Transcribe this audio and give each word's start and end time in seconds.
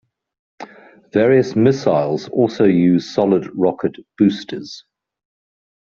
Various 1.13 1.55
missiles 1.55 2.27
also 2.29 2.63
use 2.65 3.13
solid 3.13 3.47
rocket 3.55 3.97
boosters. 4.17 4.83